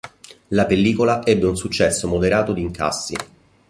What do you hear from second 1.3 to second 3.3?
un successo moderato di incassi.